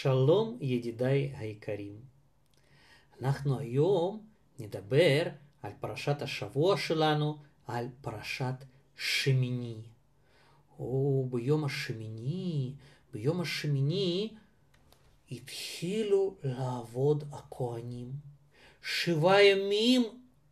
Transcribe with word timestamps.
שלום 0.00 0.58
ידידיי 0.60 1.32
היקרים. 1.36 1.96
אנחנו 3.20 3.58
היום 3.58 4.26
נדבר 4.58 5.22
על 5.62 5.72
פרשת 5.80 6.22
השבוע 6.22 6.76
שלנו, 6.76 7.38
על 7.66 7.86
פרשת 8.00 8.54
שמיני. 8.96 9.76
או 10.78 11.26
ביום 11.30 11.64
השמיני, 11.64 12.72
ביום 13.12 13.40
השמיני 13.40 14.30
התחילו 15.30 16.34
לעבוד 16.42 17.24
הכהנים. 17.32 18.12
שבעה 18.82 19.44
ימים 19.44 20.02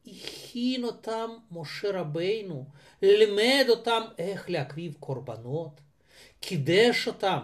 הכין 0.06 0.84
אותם 0.84 1.30
משה 1.52 2.00
רבינו, 2.00 2.64
לימד 3.02 3.66
אותם 3.68 4.02
איך 4.18 4.50
להקריב 4.50 4.96
קורבנות, 5.00 5.80
קידש 6.40 7.08
אותם 7.08 7.40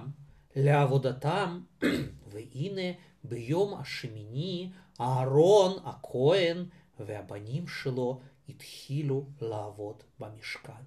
לעבודתם, 0.59 1.61
והנה 2.31 2.93
ביום 3.25 3.75
השמיני 3.75 4.71
אהרון 5.01 5.79
הכהן 5.85 6.65
והבנים 7.01 7.69
שלו 7.69 8.21
התחילו 8.49 9.27
לעבוד 9.41 10.03
במשכן. 10.21 10.83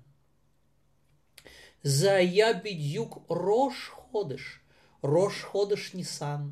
זה 1.84 2.14
היה 2.16 2.54
בדיוק 2.54 3.26
ראש 3.30 3.90
חודש, 3.90 4.60
ראש 5.04 5.44
חודש 5.44 5.96
ניסן, 5.96 6.50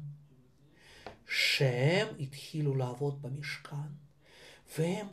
שהם 1.27 2.07
התחילו 2.19 2.75
לעבוד 2.75 3.21
במשכן, 3.21 3.89
והם 4.77 5.07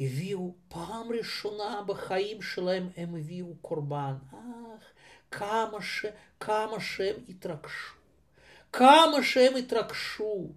הביאו 0.00 0.54
פעם 0.68 1.12
ראשונה 1.18 1.82
בחיים 1.86 2.42
שלהם, 2.42 2.88
הם 2.96 3.14
הביאו 3.14 3.54
קורבן. 3.60 4.14
אך, 4.30 4.92
כמה, 5.32 5.82
ש, 5.82 6.06
כמה 6.40 6.80
שהם 6.80 7.16
התרגשו, 7.28 7.94
כמה 8.72 9.22
שהם 9.22 9.56
התרגשו, 9.56 10.48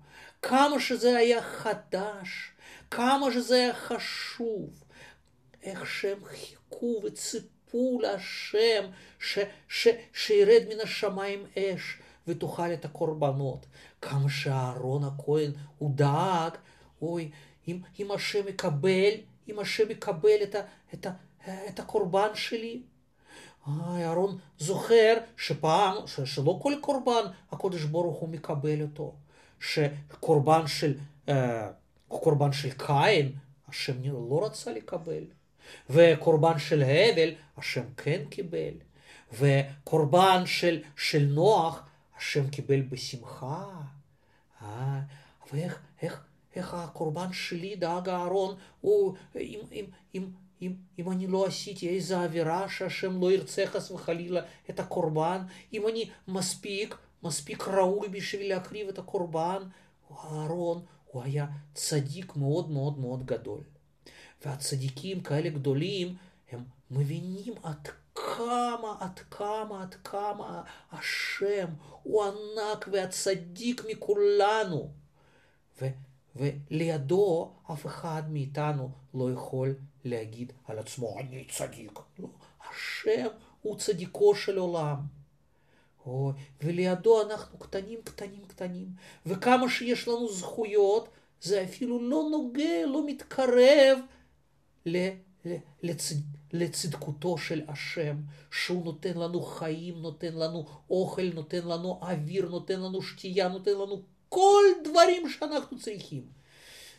כמה 0.41 0.79
שזה 0.79 1.17
היה 1.17 1.41
חדש, 1.41 2.51
כמה 2.91 3.31
שזה 3.31 3.55
היה 3.55 3.73
חשוב, 3.73 4.83
איך 5.63 5.85
שהם 5.85 6.25
חיכו 6.25 7.01
וציפו 7.03 7.99
להשם 8.01 8.85
ש, 9.19 9.39
ש, 9.67 9.87
שירד 10.13 10.63
מן 10.69 10.79
השמיים 10.83 11.45
אש 11.57 11.97
ותאכל 12.27 12.73
את 12.73 12.85
הקורבנות. 12.85 13.65
כמה 14.01 14.29
שאהרון 14.29 15.03
הכהן 15.03 15.51
הוא 15.77 15.91
דאג, 15.95 16.51
אוי, 17.01 17.31
אם, 17.67 17.79
אם 17.99 18.11
השם 18.11 18.47
יקבל, 18.47 19.13
אם 19.49 19.59
השם 19.59 19.91
יקבל 19.91 20.43
את, 20.43 20.55
ה, 20.55 20.61
את, 20.93 21.05
ה, 21.05 21.11
את 21.67 21.79
הקורבן 21.79 22.29
שלי, 22.33 22.81
אהרון 23.67 24.37
זוכר 24.57 25.17
שפעם, 25.37 25.95
שלא 26.25 26.59
כל 26.61 26.73
קורבן 26.81 27.23
הקודש 27.51 27.83
ברוך 27.83 28.17
הוא 28.17 28.29
מקבל 28.29 28.81
אותו, 28.81 29.13
שקורבן 29.59 30.67
של, 30.67 30.97
אה, 31.29 31.69
קורבן 32.07 32.51
של 32.51 32.69
קין, 32.71 33.31
השם 33.67 33.93
לא 34.03 34.45
רצה 34.45 34.71
לקבל, 34.71 35.23
וקורבן 35.89 36.59
של 36.59 36.83
הבל, 36.83 37.33
השם 37.57 37.83
כן 37.97 38.21
קיבל, 38.29 38.73
וקורבן 39.33 40.43
של, 40.45 40.81
של 40.95 41.25
נוח, 41.25 41.83
השם 42.17 42.49
קיבל 42.49 42.81
בשמחה. 42.81 43.65
אה, 44.61 44.99
ואיך 45.53 45.79
איך, 46.01 46.23
איך 46.55 46.73
הקורבן 46.73 47.33
שלי, 47.33 47.75
דאג 47.75 48.09
אהרון, 48.09 48.55
הוא, 48.81 49.15
אם, 49.35 49.59
אם, 49.71 49.85
אם, 50.15 50.25
אם, 50.61 50.73
אם 50.99 51.11
אני 51.11 51.27
לא 51.27 51.45
עשיתי 51.45 51.89
איזה 51.89 52.23
עבירה 52.23 52.69
שהשם 52.69 53.21
לא 53.21 53.31
ירצה 53.31 53.65
חס 53.67 53.91
וחלילה 53.91 54.41
את 54.69 54.79
הקורבן, 54.79 55.41
אם 55.73 55.87
אני 55.87 56.09
מספיק, 56.27 56.95
מספיק 57.23 57.67
ראוי 57.67 58.07
בשביל 58.07 58.49
להקריב 58.49 58.87
את 58.87 58.99
הקורבן, 58.99 59.63
אהרון 60.11 60.85
הוא 61.11 61.23
היה 61.23 61.45
צדיק 61.73 62.35
מאוד 62.35 62.71
מאוד 62.71 62.99
מאוד 62.99 63.25
גדול. 63.25 63.61
והצדיקים 64.45 65.21
כאלה 65.21 65.49
גדולים, 65.49 66.15
הם 66.51 66.63
מבינים 66.91 67.53
עד 67.63 67.87
כמה, 68.15 68.95
עד 68.99 69.19
כמה, 69.19 69.81
עד 69.81 69.93
כמה 69.93 70.63
השם 70.91 71.67
הוא 72.03 72.23
ענק 72.23 72.89
והצדיק 72.91 73.81
מכולנו. 73.89 74.89
ו, 75.81 75.87
ולידו 76.35 77.53
אף 77.73 77.85
אחד 77.85 78.23
מאיתנו 78.29 78.89
לא 79.13 79.31
יכול 79.31 79.75
להגיד 80.05 80.53
על 80.65 80.79
עצמו, 80.79 81.19
אני 81.19 81.45
צדיק. 81.51 81.99
לא, 82.19 82.27
השם 82.69 83.27
הוא 83.61 83.77
צדיקו 83.77 84.35
של 84.35 84.57
עולם. 84.57 84.95
או, 86.05 86.31
ולידו 86.63 87.21
אנחנו 87.21 87.59
קטנים, 87.59 87.99
קטנים, 88.03 88.45
קטנים. 88.47 88.87
וכמה 89.25 89.69
שיש 89.69 90.07
לנו 90.07 90.33
זכויות, 90.33 91.09
זה 91.41 91.63
אפילו 91.63 92.09
לא 92.09 92.27
נוגע, 92.31 92.85
לא 92.87 93.05
מתקרב 93.05 93.99
ל, 94.85 95.07
ל, 95.45 95.55
לצד, 95.83 96.15
לצדקותו 96.53 97.37
של 97.37 97.61
השם, 97.67 98.15
שהוא 98.51 98.85
נותן 98.85 99.17
לנו 99.17 99.41
חיים, 99.41 100.01
נותן 100.01 100.33
לנו 100.33 100.65
אוכל, 100.89 101.29
נותן 101.33 101.67
לנו 101.67 101.99
אוויר, 102.01 102.49
נותן 102.49 102.79
לנו 102.79 103.01
שתייה, 103.01 103.47
נותן 103.47 103.71
לנו 103.71 104.01
כל 104.29 104.63
דברים 104.83 105.29
שאנחנו 105.29 105.79
צריכים. 105.79 106.23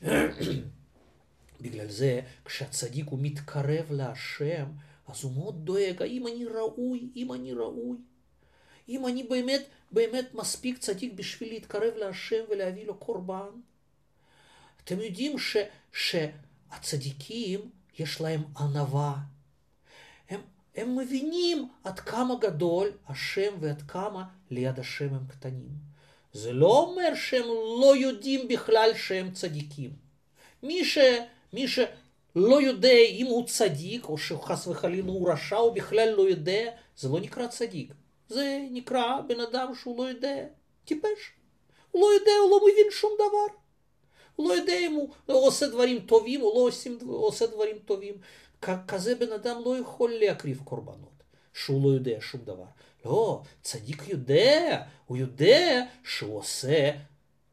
בגלל 1.61 1.89
זה, 1.89 2.21
כשהצדיק 2.45 3.07
הוא 3.09 3.19
מתקרב 3.23 3.87
להשם, 3.91 4.67
אז 5.09 5.25
הוא 5.25 5.33
מאוד 5.33 5.65
דואג, 5.65 6.03
האם 6.03 6.27
אני 6.27 6.45
ראוי, 6.45 7.09
אם 7.17 7.33
אני 7.33 7.53
ראוי. 7.53 7.97
אם 8.89 9.07
אני 9.07 9.23
באמת, 9.23 9.63
באמת 9.93 10.35
מספיק 10.35 10.79
צדיק 10.79 11.13
בשביל 11.13 11.49
להתקרב 11.49 11.95
להשם 11.97 12.45
ולהביא 12.51 12.87
לו 12.87 12.95
קורבן. 12.95 13.49
אתם 14.85 15.01
יודעים 15.01 15.39
ש, 15.39 15.57
שהצדיקים 15.93 17.71
יש 17.99 18.21
להם 18.21 18.43
ענווה. 18.59 19.17
הם, 20.29 20.41
הם 20.75 20.99
מבינים 20.99 21.69
עד 21.85 22.01
כמה 22.01 22.35
גדול 22.41 22.91
השם 23.09 23.55
ועד 23.61 23.83
כמה 23.83 24.25
ליד 24.51 24.79
השם 24.79 25.15
הם 25.15 25.27
קטנים. 25.29 25.87
זה 26.33 26.53
לא 26.53 26.79
אומר 26.79 27.15
שהם 27.15 27.45
לא 27.81 27.97
יודעים 27.97 28.49
בכלל 28.49 28.91
שהם 28.95 29.31
צדיקים. 29.31 29.91
מי 30.63 30.85
ש... 30.85 30.99
מי 31.57 31.69
שלא 31.69 32.63
יודע 32.63 32.99
אם 33.09 33.27
הוא 33.27 33.47
צדיק, 33.47 34.09
או 34.09 34.19
שחס 34.19 34.67
וחלילה 34.67 35.09
הוא 35.09 35.33
רשע, 35.33 35.57
הוא 35.57 35.73
בכלל 35.73 36.09
לא 36.17 36.29
יודע, 36.29 36.71
זה 36.97 37.09
לא 37.09 37.21
נקרא 37.21 37.47
צדיק. 37.47 37.95
זה 38.29 38.59
נקרא 38.71 39.21
בן 39.27 39.41
אדם 39.41 39.73
שהוא 39.75 39.99
לא 39.99 40.09
יודע, 40.09 40.47
טיפש. 40.85 41.33
הוא 41.91 42.03
לא 42.03 42.07
יודע, 42.21 42.33
הוא 42.43 42.51
לא 42.51 42.61
מבין 42.67 42.87
שום 42.91 43.11
דבר. 43.15 43.55
הוא 44.37 44.49
לא 44.49 44.55
יודע 44.55 44.79
אם 44.79 44.93
הוא 44.93 45.09
עושה 45.27 45.67
דברים 45.67 46.01
טובים 46.01 46.43
או 46.43 46.53
לא 46.55 46.69
עושים, 46.69 46.99
עושה 47.07 47.47
דברים 47.47 47.79
טובים. 47.85 48.15
כזה 48.89 49.15
בן 49.15 49.33
אדם 49.33 49.63
לא 49.65 49.79
יכול 49.79 50.13
להקריב 50.15 50.61
קורבנות, 50.65 51.23
שהוא 51.55 51.85
לא 51.85 51.95
יודע 51.95 52.17
שום 52.21 52.41
דבר. 52.45 52.65
לא, 53.05 53.43
צדיק 53.63 54.09
יודע, 54.09 54.83
הוא 55.07 55.17
יודע 55.17 55.83
שהוא 56.05 56.39
עושה 56.39 56.91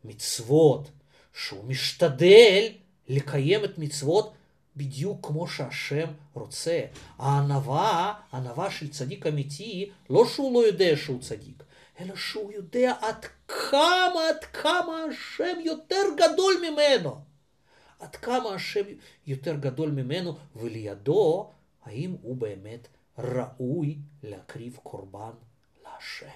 מצוות, 0.03 0.89
שהוא 1.33 1.63
משתדל 1.63 2.71
לקיים 3.13 3.65
את 3.65 3.77
מצוות 3.77 4.33
בדיוק 4.77 5.27
כמו 5.27 5.47
שהשם 5.47 6.07
רוצה. 6.33 6.81
הענווה, 7.17 8.13
הענווה 8.31 8.71
של 8.71 8.89
צדיק 8.89 9.27
אמיתי, 9.27 9.91
לא 10.09 10.25
שהוא 10.25 10.53
לא 10.53 10.67
יודע 10.67 10.95
שהוא 10.95 11.21
צדיק, 11.21 11.63
אלא 11.99 12.15
שהוא 12.15 12.51
יודע 12.51 12.93
עד 13.01 13.25
כמה, 13.47 14.21
עד 14.29 14.43
כמה 14.43 15.03
השם 15.09 15.57
יותר 15.65 16.03
גדול 16.17 16.53
ממנו. 16.71 17.21
עד 17.99 18.15
כמה 18.15 18.49
השם 18.49 18.83
יותר 19.27 19.55
גדול 19.55 19.91
ממנו, 19.91 20.37
ולידו, 20.55 21.51
האם 21.85 22.15
הוא 22.21 22.37
באמת 22.37 22.87
ראוי 23.17 23.97
להקריב 24.23 24.79
קורבן 24.83 25.31
להשם. 25.85 26.27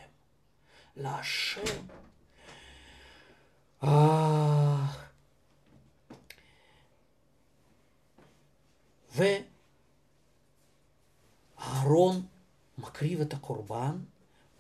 להשם. 0.96 1.82
ואהרון 11.58 12.26
מקריב 12.78 13.22
את 13.22 13.34
הקורבן, 13.34 13.98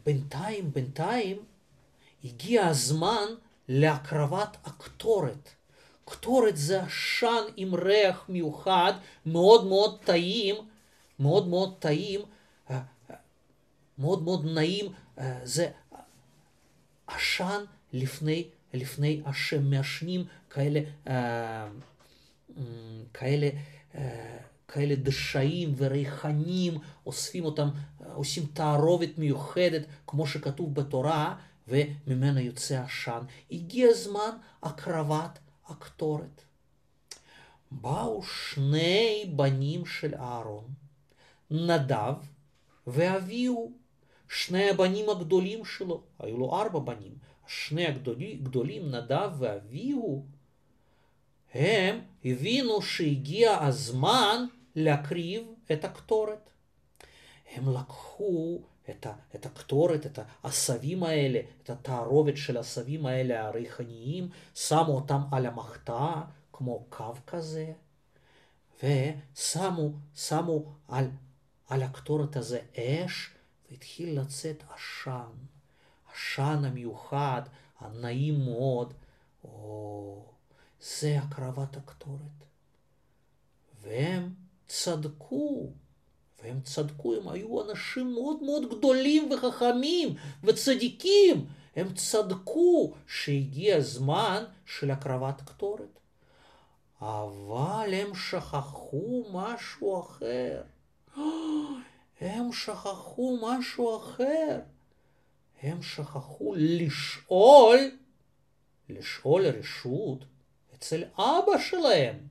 בינתיים, 0.05 0.73
בינתיים, 0.73 1.37
הגיע 2.23 2.67
הזמן 2.67 3.25
להקרבת 3.67 4.57
הקטורת. 4.65 5.49
קטורת 6.05 6.57
זה 6.57 6.83
עשן 6.83 7.43
עם 7.55 7.75
ריח 7.75 8.25
מיוחד, 8.29 8.93
מאוד 9.25 9.67
מאוד 9.67 9.99
טעים, 10.03 10.55
מאוד 11.19 11.47
מאוד 11.47 11.75
טעים, 11.79 12.21
אה, 12.69 12.81
מאוד 13.97 14.23
מאוד 14.23 14.45
נעים, 14.45 14.93
אה, 15.19 15.39
זה 15.43 15.71
עשן 17.07 17.63
לפני, 17.93 18.47
לפני 18.73 19.21
השם 19.25 19.69
מעשנים 19.69 20.25
כאלה, 20.49 20.79
אה, 21.07 21.67
כאלה 23.13 23.49
כאלה 24.67 24.95
דשאים 24.95 25.73
וריחנים, 25.77 26.77
אוספים 27.05 27.45
אותם, 27.45 27.69
עושים 28.13 28.45
תערובת 28.53 29.17
מיוחדת, 29.17 29.81
כמו 30.07 30.27
שכתוב 30.27 30.75
בתורה, 30.75 31.35
וממנה 31.67 32.41
יוצא 32.41 32.83
עשן. 32.83 33.21
הגיע 33.51 33.93
זמן 33.93 34.29
הקרבת 34.63 35.39
הקטורת. 35.67 36.41
באו 37.71 38.23
שני 38.23 39.31
בנים 39.35 39.85
של 39.85 40.15
אהרון, 40.15 40.63
נדב 41.51 42.13
ואביהו, 42.87 43.71
שני 44.29 44.69
הבנים 44.69 45.09
הגדולים 45.09 45.65
שלו, 45.65 46.01
היו 46.19 46.37
לו 46.37 46.55
ארבע 46.55 46.79
בנים, 46.79 47.13
שני 47.47 47.85
הגדולים, 47.87 48.91
נדב 48.91 49.31
ואביהו, 49.39 50.25
הם 51.53 51.99
הבינו 52.25 52.81
שהגיע 52.81 53.57
הזמן 53.63 54.45
להקריב 54.79 55.47
את 55.71 55.85
הקטורת. 55.85 56.49
הם 57.55 57.73
לקחו 57.73 58.59
את, 58.89 59.05
ה, 59.05 59.13
את 59.35 59.45
הקטורת, 59.45 60.05
את 60.05 60.19
העשבים 60.43 61.03
האלה, 61.03 61.39
את 61.63 61.69
התערובת 61.69 62.37
של 62.37 62.57
העשבים 62.57 63.05
האלה 63.05 63.47
הריחניים, 63.47 64.29
שמו 64.55 64.95
אותם 64.95 65.21
על 65.31 65.45
המחתה, 65.45 66.21
כמו 66.53 66.85
קו 66.89 67.13
כזה, 67.27 67.73
ושמו 68.83 69.91
שמו 70.15 70.73
על, 70.87 71.09
על 71.67 71.83
הקטורת 71.83 72.35
הזה 72.35 72.59
אש, 72.75 73.29
והתחיל 73.71 74.19
לצאת 74.19 74.63
עשן, 74.75 75.31
עשן 76.13 76.65
המיוחד, 76.65 77.41
הנעים 77.79 78.45
מאוד. 78.45 78.93
או, 79.43 80.25
זה 80.81 81.19
הקרבת 81.19 81.77
הקטורת. 81.77 82.43
והם 83.81 84.46
צדקו, 84.67 85.69
והם 86.43 86.61
צדקו, 86.61 87.15
הם 87.15 87.29
היו 87.29 87.61
אנשים 87.69 88.13
מאוד 88.13 88.43
מאוד 88.43 88.77
גדולים 88.77 89.31
וחכמים 89.31 90.15
וצדיקים. 90.43 91.45
הם 91.75 91.93
צדקו 91.93 92.93
שהגיע 93.07 93.75
הזמן 93.77 94.43
של 94.65 94.91
הקרבת 94.91 95.41
קטורת. 95.41 95.99
אבל 97.01 97.93
הם 97.93 98.15
שכחו 98.15 99.23
משהו 99.33 100.01
אחר. 100.01 100.61
הם 102.21 102.51
שכחו 102.51 103.37
משהו 103.41 103.97
אחר. 103.97 104.59
הם 105.61 105.81
שכחו 105.81 106.53
לשאול, 106.57 107.77
לשאול 108.89 109.45
רשות 109.45 110.25
אצל 110.75 111.03
אבא 111.13 111.57
שלהם. 111.59 112.27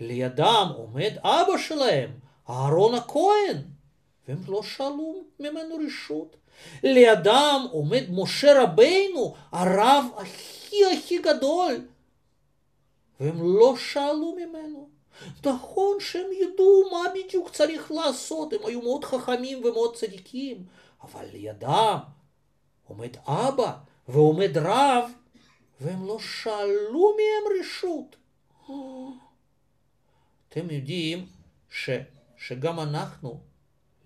לידם 0.00 0.72
עומד 0.76 1.12
אבא 1.18 1.58
שלהם, 1.58 2.10
אהרון 2.50 2.94
הכהן, 2.94 3.62
והם 4.28 4.40
לא 4.48 4.62
שאלו 4.62 5.24
ממנו 5.40 5.76
רשות. 5.86 6.36
לידם 6.82 7.66
עומד 7.70 8.04
משה 8.10 8.62
רבינו, 8.62 9.34
הרב 9.52 10.04
הכי 10.16 10.76
הכי 10.92 11.18
גדול, 11.18 11.86
והם 13.20 13.58
לא 13.58 13.76
שאלו 13.76 14.36
ממנו. 14.36 14.88
נכון 15.44 15.96
שהם 16.00 16.26
ידעו 16.32 16.82
מה 16.92 17.02
בדיוק 17.14 17.50
צריך 17.50 17.92
לעשות, 17.92 18.52
הם 18.52 18.58
היו 18.64 18.82
מאוד 18.82 19.04
חכמים 19.04 19.64
ומאוד 19.64 19.96
צדיקים, 19.96 20.64
אבל 21.02 21.24
לידם 21.32 21.98
עומד 22.88 23.16
אבא 23.26 23.72
ועומד 24.08 24.58
רב, 24.58 25.10
והם 25.80 26.06
לא 26.06 26.18
שאלו 26.18 27.16
מהם 27.16 27.60
רשות. 27.60 28.16
אתם 30.54 30.70
יודעים 30.70 31.26
ש, 31.70 31.90
שגם 32.36 32.80
אנחנו, 32.80 33.40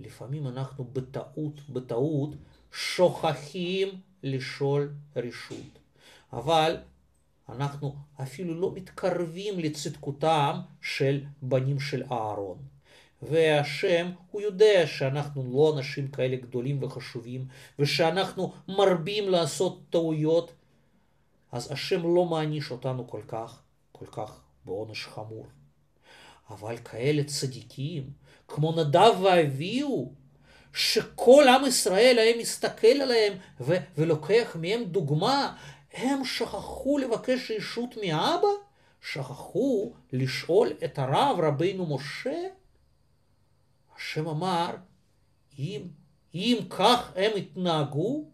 לפעמים 0.00 0.46
אנחנו 0.46 0.84
בטעות, 0.92 1.68
בטעות, 1.68 2.30
שוכחים 2.72 3.88
לשאול 4.22 4.92
רשות. 5.16 5.78
אבל 6.32 6.76
אנחנו 7.48 7.96
אפילו 8.22 8.60
לא 8.60 8.72
מתקרבים 8.74 9.58
לצדקותם 9.58 10.60
של 10.82 11.24
בנים 11.42 11.80
של 11.80 12.02
אהרון. 12.12 12.58
והשם, 13.22 14.10
הוא 14.30 14.40
יודע 14.40 14.86
שאנחנו 14.86 15.52
לא 15.52 15.74
אנשים 15.76 16.08
כאלה 16.08 16.36
גדולים 16.36 16.82
וחשובים, 16.82 17.46
ושאנחנו 17.78 18.52
מרבים 18.68 19.28
לעשות 19.28 19.82
טעויות, 19.90 20.52
אז 21.52 21.72
השם 21.72 22.14
לא 22.14 22.24
מעניש 22.24 22.70
אותנו 22.70 23.08
כל 23.08 23.22
כך, 23.28 23.62
כל 23.92 24.06
כך 24.06 24.40
בעונש 24.64 25.06
חמור. 25.06 25.46
אבל 26.50 26.76
כאלה 26.76 27.24
צדיקים, 27.24 28.10
כמו 28.48 28.72
נדב 28.72 29.20
ואביהו, 29.22 30.12
שכל 30.72 31.44
עם 31.48 31.66
ישראל 31.66 32.18
היה 32.18 32.36
מסתכל 32.36 32.86
עליהם 32.86 33.32
ו- 33.60 33.76
ולוקח 33.96 34.56
מהם 34.60 34.84
דוגמה, 34.84 35.56
הם 35.92 36.24
שכחו 36.24 36.98
לבקש 36.98 37.50
רשות 37.50 37.96
מאבא? 38.02 38.48
שכחו 39.00 39.92
לשאול 40.12 40.72
את 40.84 40.98
הרב 40.98 41.40
רבינו 41.40 41.96
משה? 41.96 42.42
השם 43.96 44.28
אמר, 44.28 44.70
אם, 45.58 45.82
אם 46.34 46.58
כך 46.70 47.12
הם 47.16 47.30
יתנהגו, 47.36 48.24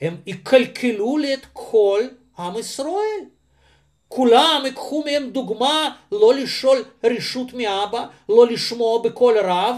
הם 0.00 0.16
יקלקלו 0.26 1.18
לי 1.18 1.34
את 1.34 1.46
כל 1.52 2.02
עם 2.38 2.58
ישראל. 2.58 3.24
כולם 4.08 4.62
ייקחו 4.64 5.04
מהם 5.04 5.30
דוגמה 5.30 5.96
לא 6.12 6.34
לשאול 6.34 6.84
רשות 7.04 7.52
מאבא, 7.52 8.06
לא 8.28 8.46
לשמוע 8.46 9.02
בקול 9.02 9.38
רב. 9.38 9.76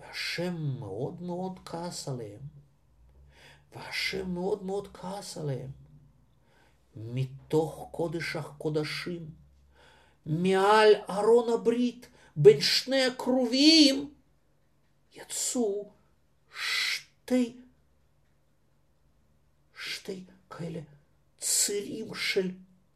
והשם 0.00 0.54
מאוד 0.78 1.22
מאוד 1.22 1.58
כעס 1.64 2.08
עליהם. 2.08 2.40
והשם 3.72 4.30
מאוד 4.30 4.62
מאוד 4.62 4.88
כעס 4.94 5.38
עליהם. 5.38 5.70
מתוך 6.96 7.88
קודש 7.90 8.36
הקודשים, 8.36 9.30
מעל 10.26 10.94
ארון 11.10 11.52
הברית, 11.52 12.08
בין 12.36 12.60
שני 12.60 13.04
הקרובים, 13.04 14.14
יצאו 15.14 15.90
שתי, 16.60 17.56
שתי 19.80 20.24
כאלה 20.50 20.80
צירים 21.40 22.14
של 22.14 22.50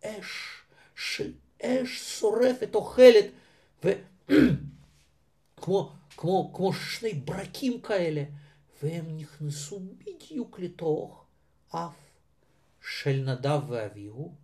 אש, 0.04 0.62
של 0.96 1.32
אש 1.62 2.20
שורפת, 2.20 2.74
אוכלת, 2.74 3.26
וכמו 3.84 5.92
כמו, 6.16 6.52
כמו 6.54 6.72
שני 6.72 7.14
ברקים 7.14 7.80
כאלה, 7.80 8.24
והם 8.82 9.16
נכנסו 9.16 9.80
בדיוק 9.98 10.58
לתוך 10.58 11.24
אף 11.68 11.94
של 12.80 13.24
נדב 13.26 13.60
ואביהו. 13.68 14.34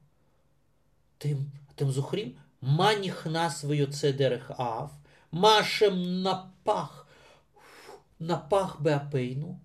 אתם, 1.18 1.34
אתם 1.75 1.90
זוכרים 1.90 2.34
מה 2.62 2.90
נכנס 3.04 3.64
ויוצא 3.64 4.11
דרך 4.11 4.50
האף? 4.50 4.90
מה 5.32 5.58
השם 5.58 5.94
נפח, 6.22 7.04
נפח 8.20 8.76
באפינו? 8.80 9.58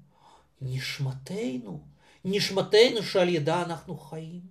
נשמתנו, 0.61 1.85
נשמתנו 2.25 3.03
שעל 3.03 3.29
ידה 3.29 3.61
אנחנו 3.61 3.97
חיים. 3.97 4.41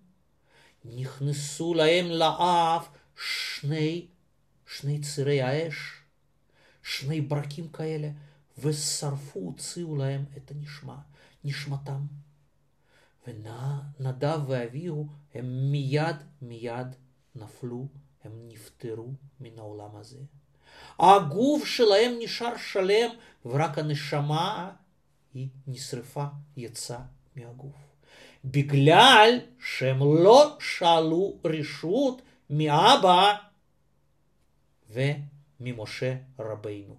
נכנסו 0.84 1.74
להם 1.74 2.06
לאף 2.06 2.88
שני, 3.16 4.06
שני 4.66 5.00
צירי 5.00 5.42
האש, 5.42 5.76
שני 6.82 7.20
ברקים 7.20 7.68
כאלה, 7.68 8.08
ושרפו, 8.58 9.40
הוציאו 9.40 9.96
להם 9.96 10.24
את 10.36 10.50
הנשמה, 10.50 10.98
נשמתם. 11.44 12.00
ונדב 13.26 14.40
ואביהו 14.46 15.06
הם 15.34 15.72
מיד 15.72 16.16
מיד 16.42 16.86
נפלו, 17.34 17.88
הם 18.24 18.32
נפטרו 18.48 19.12
מן 19.40 19.58
העולם 19.58 19.96
הזה. 19.96 20.18
הגוף 20.98 21.64
שלהם 21.64 22.12
נשאר 22.18 22.56
שלם, 22.56 23.10
ורק 23.46 23.78
הנשמה 23.78 24.70
היא 25.34 25.48
נשרפה, 25.66 26.24
יצאה 26.56 27.02
מהגוף. 27.36 27.76
בגלל 28.44 29.40
שהם 29.60 29.98
לא 29.98 30.56
שאלו 30.60 31.36
רשות 31.44 32.22
מאבא 32.50 33.34
וממשה 34.90 36.14
רבינו. 36.38 36.96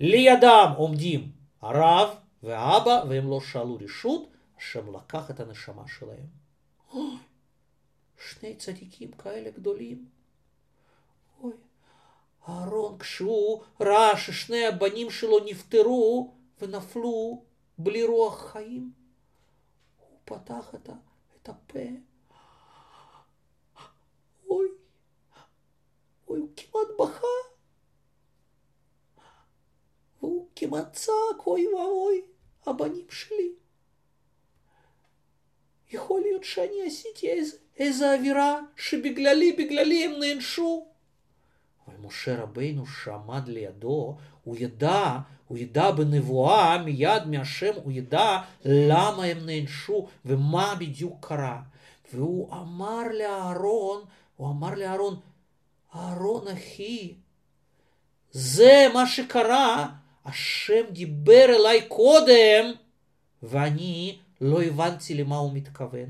לידם 0.00 0.72
עומדים 0.76 1.32
הרב 1.62 2.16
והאבא, 2.42 3.02
והם 3.08 3.30
לא 3.30 3.40
שאלו 3.40 3.78
רשות, 3.80 4.28
השם 4.58 4.96
לקח 4.96 5.30
את 5.30 5.40
הנשמה 5.40 5.82
שלהם. 5.88 6.26
אוי, 6.92 7.16
שני 8.28 8.56
צדיקים 8.56 9.12
כאלה 9.12 9.50
גדולים. 9.50 10.08
אוי, 11.40 11.52
אהרון, 12.48 12.98
כשהוא 12.98 13.62
ראה 13.80 14.16
ששני 14.16 14.66
הבנים 14.66 15.10
שלו 15.10 15.38
נפטרו 15.44 16.34
ונפלו 16.60 17.42
בלי 17.78 18.04
רוח 18.04 18.52
חיים, 18.52 18.92
הוא 20.28 20.38
פתח 20.38 20.74
את, 20.74 20.88
את 21.42 21.48
הפה. 21.48 21.78
אוי, 24.48 24.66
אוי, 26.28 26.40
הוא 26.40 26.48
כמעט 26.56 26.88
בכה. 26.98 27.26
והוא 30.20 30.48
כמעט 30.56 30.92
צעק, 30.92 31.46
אוי 31.46 31.66
ואוי, 31.66 32.22
הבנים 32.66 33.10
שלי. 33.10 33.52
יכול 35.90 36.20
להיות 36.20 36.44
שאני 36.44 36.86
עשיתי 36.86 37.28
איזה, 37.28 37.56
איזה 37.76 38.14
אווירה 38.14 38.60
שבגללי, 38.76 39.52
בגללי 39.52 40.04
הם 40.04 40.20
נענשו. 40.20 40.86
אבל 41.86 41.96
משה 41.96 42.42
רבינו 42.42 42.86
שעמד 42.86 43.48
לידו, 43.48 44.16
הוא 44.46 44.56
ידע, 44.58 45.18
הוא 45.48 45.58
ידע 45.58 45.90
בנבואה 45.90 46.78
מיד 46.78 47.26
מהשם, 47.26 47.72
הוא 47.84 47.92
ידע 47.92 48.38
למה 48.64 49.24
הם 49.24 49.46
נענשו 49.46 50.06
ומה 50.24 50.74
בדיוק 50.74 51.26
קרה. 51.26 51.60
והוא 52.12 52.52
אמר 52.52 53.02
לאהרון, 53.18 54.02
הוא 54.36 54.50
אמר 54.50 54.74
לאהרון, 54.74 55.16
אהרון 55.94 56.48
אחי, 56.48 57.14
זה 58.30 58.86
מה 58.94 59.06
שקרה, 59.06 59.88
השם 60.24 60.82
דיבר 60.90 61.46
אליי 61.48 61.88
קודם, 61.88 62.72
ואני 63.42 64.18
לא 64.40 64.62
הבנתי 64.62 65.14
למה 65.14 65.36
הוא 65.36 65.52
מתכוון. 65.52 66.08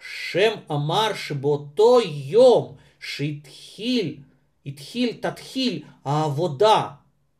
השם 0.00 0.52
אמר 0.70 1.14
שבאותו 1.14 2.00
יום 2.04 2.76
שהתחיל, 3.00 4.16
התחיל, 4.66 5.16
תתחיל 5.20 5.82
העבודה 6.04 6.88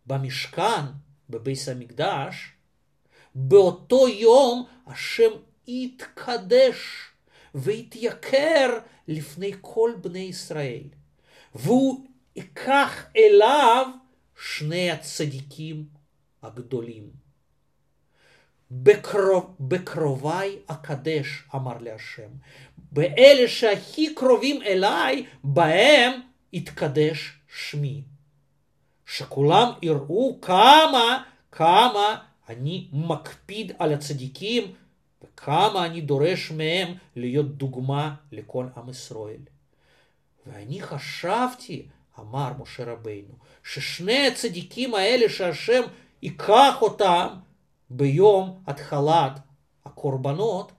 במשכן, 0.08 0.84
בביס 1.30 1.68
המקדש, 1.68 2.52
באותו 3.34 4.08
יום 4.08 4.66
השם 4.86 5.30
יתקדש 5.66 6.76
ויתייקר 7.54 8.78
לפני 9.08 9.52
כל 9.60 9.92
בני 10.00 10.18
ישראל. 10.18 10.82
והוא 11.54 12.06
ייקח 12.36 13.06
אליו 13.16 13.86
שני 14.40 14.90
הצדיקים 14.90 15.86
הגדולים. 16.42 17.10
בקרוב, 18.70 19.56
בקרוביי 19.60 20.58
אקדש, 20.66 21.42
אמר 21.54 21.78
להשם. 21.80 22.28
באלה 22.92 23.48
שהכי 23.48 24.14
קרובים 24.14 24.62
אליי, 24.62 25.26
בהם 25.44 26.20
יתקדש 26.52 27.32
שמי. 27.48 28.02
שכולם 29.08 29.72
יראו 29.82 30.38
כמה, 30.42 31.22
כמה 31.52 32.18
אני 32.48 32.88
מקפיד 32.92 33.72
על 33.78 33.92
הצדיקים 33.92 34.72
וכמה 35.22 35.86
אני 35.86 36.00
דורש 36.00 36.50
מהם 36.50 36.94
להיות 37.16 37.56
דוגמה 37.56 38.14
לכל 38.32 38.66
עם 38.76 38.88
ישראל. 38.88 39.40
ואני 40.46 40.82
חשבתי, 40.82 41.86
אמר 42.18 42.52
משה 42.58 42.84
רבינו, 42.84 43.34
ששני 43.64 44.26
הצדיקים 44.26 44.94
האלה 44.94 45.28
שהשם 45.28 45.82
ייקח 46.22 46.74
אותם 46.80 47.26
ביום 47.90 48.62
התחלת 48.66 49.32
הקורבנות, 49.84 50.72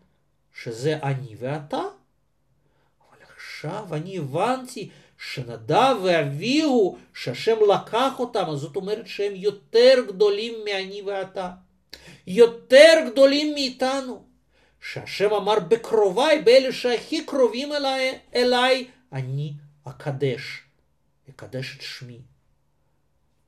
שזה 0.62 1.00
אני 1.04 1.36
ואתה. 1.40 1.78
אבל 1.78 3.18
עכשיו 3.36 3.96
אני 3.96 4.18
הבנתי 4.18 4.90
שנדב 5.20 5.96
ואביהו, 6.04 6.98
שהשם 7.14 7.56
לקח 7.74 8.20
אותם, 8.20 8.46
אז 8.50 8.60
זאת 8.60 8.76
אומרת 8.76 9.08
שהם 9.08 9.36
יותר 9.36 9.96
גדולים 10.08 10.54
מאני 10.66 11.02
ואתה. 11.02 11.52
יותר 12.28 12.94
גדולים 13.12 13.54
מאיתנו. 13.54 14.24
שהשם 14.82 15.34
אמר 15.34 15.60
בקרוביי, 15.60 16.42
באלה 16.42 16.72
שהכי 16.72 17.26
קרובים 17.26 17.74
אליי, 17.74 18.20
אליי 18.36 18.88
אני 19.14 19.54
אקדש. 19.84 20.64
אקדש 21.30 21.76
את 21.76 21.82
שמי. 21.82 22.20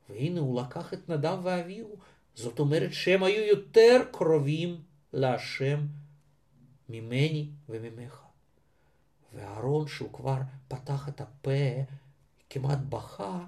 והנה 0.08 0.40
הוא 0.40 0.60
לקח 0.62 0.94
את 0.94 1.08
נדב 1.08 1.38
ואביהו, 1.42 1.96
זאת 2.34 2.58
אומרת 2.58 2.92
שהם 2.92 3.22
היו 3.22 3.44
יותר 3.44 4.02
קרובים 4.10 4.80
להשם 5.12 5.80
ממני 6.88 7.48
וממך. 7.68 8.31
ואהרון, 9.34 9.88
שהוא 9.88 10.12
כבר 10.12 10.38
פתח 10.68 11.08
את 11.08 11.20
הפה, 11.20 11.82
כמעט 12.50 12.78
בכה, 12.88 13.44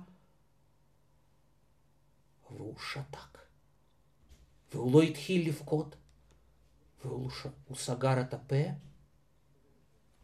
והוא 2.51 2.75
שתק. 2.79 3.39
והוא 4.73 4.93
לא 4.93 5.03
התחיל 5.03 5.49
לבכות, 5.49 5.97
והוא. 7.05 7.31
סגר 7.75 8.21
את 8.21 8.35
הפה, 8.35 8.65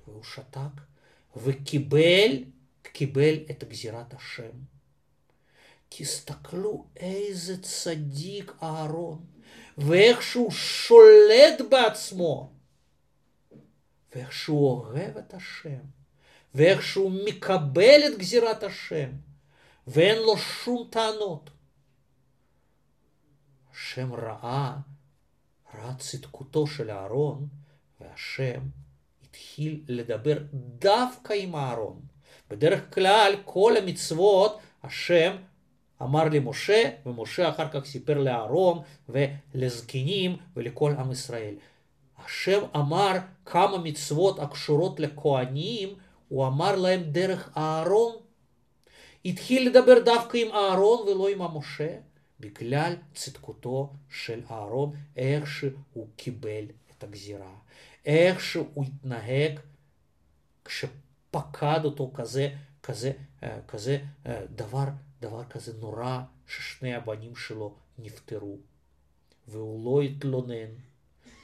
והוא 0.06 0.22
שתק, 0.24 0.80
וקיבל, 1.36 2.44
קיבל 2.82 3.34
את 3.50 3.64
גזירת 3.64 4.14
השם. 4.14 4.50
תסתכלו 5.88 6.86
איזה 6.96 7.62
צדיק 7.62 8.52
אהרון, 8.62 9.24
ואיך 9.78 10.22
שהוא 10.22 10.50
שולט 10.50 11.60
בעצמו, 11.70 12.52
ואיך 14.14 14.32
שהוא 14.32 14.70
אוהב 14.70 15.16
את 15.16 15.34
השם, 15.34 15.80
ואיך 16.54 16.82
שהוא 16.82 17.12
מקבל 17.28 18.00
את 18.06 18.18
גזירת 18.18 18.62
השם, 18.62 19.10
ואין 19.86 20.18
לו 20.18 20.36
שום 20.36 20.88
טענות. 20.90 21.50
השם 23.72 24.12
ראה, 24.12 24.76
ראה 25.74 25.94
צדקותו 25.94 26.66
של 26.66 26.90
אהרון, 26.90 27.48
והשם 28.00 28.60
התחיל 29.24 29.84
לדבר 29.88 30.38
דווקא 30.78 31.32
עם 31.32 31.56
אהרון. 31.56 32.00
בדרך 32.50 32.94
כלל 32.94 33.34
כל 33.44 33.74
המצוות 33.76 34.58
השם 34.82 35.36
אמר 36.02 36.24
למשה, 36.24 36.90
ומשה 37.06 37.48
אחר 37.48 37.68
כך 37.68 37.84
סיפר 37.84 38.18
לאהרון 38.18 38.82
ולזקנים 39.08 40.36
ולכל 40.56 40.92
עם 40.98 41.12
ישראל. 41.12 41.54
השם 42.24 42.60
אמר 42.76 43.12
כמה 43.46 43.78
מצוות 43.78 44.38
הקשורות 44.38 45.00
לכהנים, 45.00 45.94
הוא 46.28 46.46
אמר 46.46 46.76
להם 46.76 47.02
דרך 47.02 47.50
אהרון. 47.56 48.16
התחיל 49.24 49.68
לדבר 49.68 50.04
דווקא 50.04 50.36
עם 50.36 50.52
אהרון 50.52 51.08
ולא 51.08 51.28
עם 51.28 51.42
המשה, 51.42 51.96
בגלל 52.40 52.94
צדקותו 53.14 53.92
של 54.10 54.40
אהרון, 54.50 54.92
איך 55.16 55.46
שהוא 55.46 56.08
קיבל 56.16 56.64
את 56.90 57.04
הגזירה, 57.04 57.54
איך 58.04 58.40
שהוא 58.40 58.84
התנהג 58.84 59.60
כשפקד 60.64 61.80
אותו 61.84 62.10
כזה, 62.14 62.48
כזה, 62.82 63.12
אה, 63.42 63.58
כזה 63.68 63.98
אה, 64.26 64.40
דבר 64.54 64.84
דבר 65.20 65.44
כזה 65.44 65.72
נורא 65.80 66.20
ששני 66.46 66.94
הבנים 66.94 67.36
שלו 67.36 67.74
נפטרו. 67.98 68.58
והוא 69.48 69.84
לא 69.84 70.02
התלונן, 70.02 70.70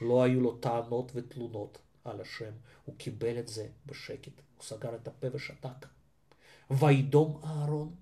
לא 0.01 0.23
היו 0.23 0.41
לו 0.41 0.57
טענות 0.57 1.11
ותלונות 1.15 1.77
על 2.05 2.21
השם, 2.21 2.51
הוא 2.85 2.95
קיבל 2.97 3.39
את 3.39 3.47
זה 3.47 3.67
בשקט, 3.85 4.31
הוא 4.57 4.63
סגר 4.63 4.95
את 4.95 5.07
הפה 5.07 5.27
ושתק. 5.33 5.85
וידום 6.71 7.41
אהרון, 7.43 7.95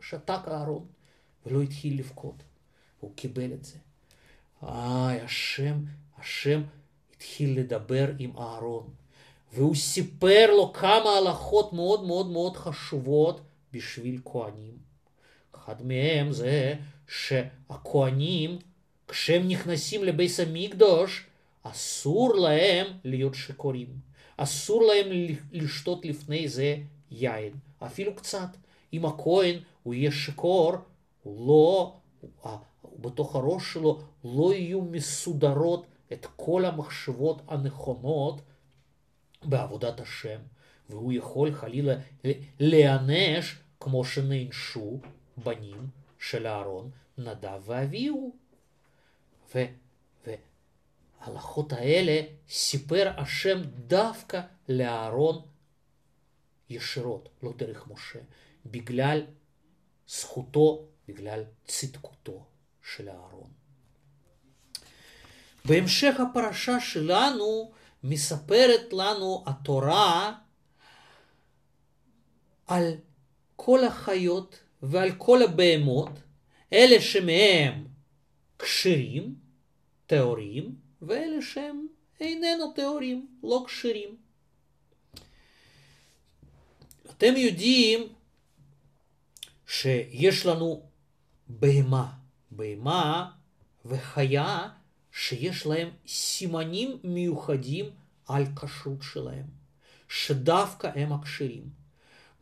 שתק 0.00 0.40
אהרון, 0.48 0.86
ולא 1.46 1.62
התחיל 1.62 1.98
לבכות, 1.98 2.42
הוא 3.00 3.12
קיבל 3.16 3.52
את 3.52 3.64
זה. 3.64 3.78
איי, 4.62 5.20
השם, 5.20 5.84
השם 6.18 6.62
התחיל 7.16 7.58
לדבר 7.60 8.10
עם 8.18 8.38
אהרון, 8.38 8.88
והוא 9.52 9.74
סיפר 9.74 10.46
לו 10.56 10.72
כמה 10.72 11.10
הלכות 11.18 11.72
מאוד 11.72 12.04
מאוד 12.04 12.30
מאוד 12.30 12.56
חשובות 12.56 13.40
בשביל 13.72 14.20
כהנים. 14.24 14.78
אחד 15.54 15.82
מהם 15.82 16.32
זה 16.32 16.74
שהכוהנים, 17.08 18.58
כשהם 19.08 19.48
נכנסים 19.48 20.04
לבית 20.04 20.30
המקדוש, 20.38 21.26
אסור 21.62 22.34
להם 22.34 22.86
להיות 23.04 23.34
שיכורים. 23.34 23.88
אסור 24.36 24.82
להם 24.82 25.06
לשתות 25.52 26.04
לפני 26.04 26.48
זה 26.48 26.76
יין, 27.10 27.52
אפילו 27.78 28.14
קצת. 28.14 28.48
אם 28.92 29.06
הכהן 29.06 29.58
הוא 29.82 29.94
יהיה 29.94 30.10
שיכור, 30.10 30.72
לא, 31.26 31.96
בתוך 33.00 33.36
הראש 33.36 33.72
שלו 33.72 34.00
לא 34.24 34.54
יהיו 34.54 34.82
מסודרות 34.82 35.86
את 36.12 36.26
כל 36.36 36.64
המחשבות 36.64 37.42
הנכונות 37.48 38.40
בעבודת 39.44 40.00
השם, 40.00 40.40
והוא 40.90 41.12
יכול 41.12 41.54
חלילה 41.54 41.94
להיענש 42.60 43.56
כמו 43.80 44.04
שנענשו 44.04 45.00
בנים 45.36 45.86
של 46.18 46.46
אהרון, 46.46 46.90
נדב 47.18 47.60
ואביהו. 47.64 48.36
וההלכות 51.20 51.72
האלה 51.72 52.20
סיפר 52.48 53.12
השם 53.16 53.60
דווקא 53.86 54.40
לאהרון 54.68 55.42
ישירות, 56.70 57.28
לא 57.42 57.52
דרך 57.56 57.88
משה, 57.88 58.18
בגלל 58.66 59.26
זכותו, 60.08 60.88
בגלל 61.08 61.44
צדקותו 61.64 62.46
של 62.82 63.08
אהרון. 63.08 63.50
בהמשך 65.64 66.14
הפרשה 66.20 66.80
שלנו 66.80 67.72
מספרת 68.04 68.92
לנו 68.92 69.44
התורה 69.46 70.32
על 72.66 72.94
כל 73.56 73.84
החיות 73.84 74.60
ועל 74.82 75.12
כל 75.18 75.42
הבהמות, 75.42 76.10
אלה 76.72 77.00
שמהם 77.00 77.86
כשרים, 78.58 79.34
טהורים, 80.06 80.76
ואלה 81.02 81.42
שהם 81.42 81.86
איננו 82.20 82.72
טהורים, 82.72 83.26
לא 83.42 83.64
כשרים. 83.66 84.16
אתם 87.10 87.36
יודעים 87.36 88.12
שיש 89.66 90.46
לנו 90.46 90.82
בהמה, 91.48 92.12
בהמה 92.50 93.30
וחיה 93.84 94.68
שיש 95.12 95.66
להם 95.66 95.88
סימנים 96.06 96.98
מיוחדים 97.04 97.90
על 98.26 98.44
כשרות 98.56 99.02
שלהם, 99.02 99.46
שדווקא 100.08 100.90
הם 100.94 101.12
הכשרים. 101.12 101.68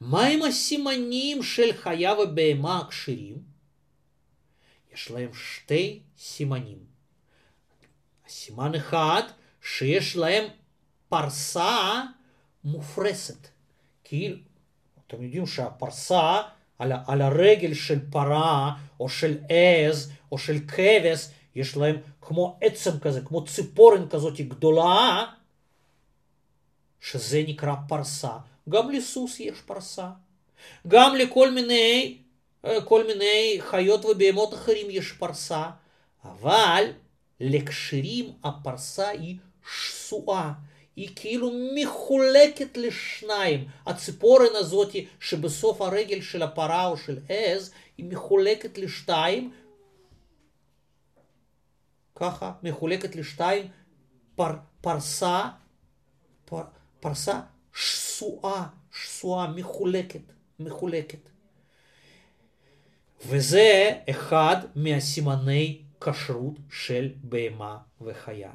מהם 0.00 0.42
הסימנים 0.42 1.42
של 1.42 1.72
חיה 1.72 2.18
ובהמה 2.18 2.78
הכשרים? 2.78 3.42
יש 4.92 5.10
להם 5.10 5.30
שתי 5.34 6.00
סימנים. 6.18 6.98
סימן 8.28 8.75
אחד, 8.75 9.23
שיש 9.62 10.16
להם 10.16 10.44
פרסה 11.08 12.02
מופרסת. 12.64 13.49
כאילו, 14.04 14.37
אתם 15.06 15.23
יודעים 15.23 15.47
שהפרסה 15.47 16.42
על, 16.78 16.92
על 17.06 17.23
הרגל 17.23 17.75
של 17.75 17.99
פרה, 18.11 18.73
או 19.00 19.08
של 19.08 19.38
עז, 19.49 20.12
או 20.32 20.38
של 20.38 20.58
כבש, 20.68 21.28
יש 21.54 21.76
להם 21.76 21.97
כמו 22.20 22.58
עצם 22.61 22.99
כזה, 22.99 23.20
כמו 23.20 23.44
ציפורן 23.44 24.08
כזאת 24.08 24.40
גדולה, 24.40 25.25
שזה 27.00 27.44
נקרא 27.47 27.75
פרסה. 27.88 28.32
גם 28.68 28.90
לסוס 28.90 29.40
יש 29.40 29.61
פרסה. 29.66 30.08
גם 30.88 31.16
לכל 31.16 31.50
מיני, 31.50 32.18
כל 32.85 33.06
מיני 33.06 33.56
חיות 33.61 34.04
ובהמות 34.04 34.54
אחרים 34.54 34.87
יש 34.90 35.12
פרסה, 35.12 35.70
אבל 36.25 36.85
לקשרים 37.40 38.33
הפרסה 38.45 39.09
היא 39.09 39.37
שסועה. 39.73 40.52
היא 40.97 41.11
כאילו 41.16 41.50
מחולקת 41.75 42.76
לשניים. 42.76 43.68
הציפורן 43.87 44.54
הזאת 44.54 44.97
שבסוף 45.21 45.80
הרגל 45.80 46.21
של 46.21 46.42
הפרה 46.42 46.87
או 46.87 46.97
של 46.97 47.18
עז, 47.28 47.71
היא 47.99 48.07
מחולקת 48.07 48.78
לשתיים. 48.78 49.52
ככה, 52.16 52.52
מחולקת 52.62 53.16
לשתיים, 53.16 53.68
פר, 54.35 54.54
פרסה, 54.80 55.49
פר, 56.45 56.62
פרסה 57.00 57.40
שסועה, 57.75 58.68
שסועה, 58.92 59.47
מחולקת, 59.50 60.21
מחולקת. 60.61 61.28
וזה 63.26 63.92
אחד 64.11 64.57
מהסימני 64.75 65.83
כשרות 66.00 66.55
של 66.71 67.09
בהמה 67.23 67.78
וחיה. 68.00 68.50